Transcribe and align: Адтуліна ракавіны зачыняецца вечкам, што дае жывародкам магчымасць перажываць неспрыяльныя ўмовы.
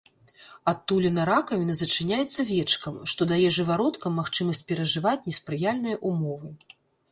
Адтуліна 0.71 1.25
ракавіны 1.29 1.75
зачыняецца 1.81 2.39
вечкам, 2.53 2.97
што 3.13 3.29
дае 3.33 3.47
жывародкам 3.59 4.19
магчымасць 4.23 4.65
перажываць 4.73 5.17
неспрыяльныя 5.29 6.03
ўмовы. 6.13 6.49